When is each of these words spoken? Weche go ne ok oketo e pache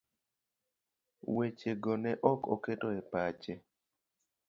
Weche 1.35 1.71
go 1.83 1.93
ne 2.03 2.11
ok 2.31 2.41
oketo 2.53 2.87
e 2.99 3.01
pache 3.11 3.53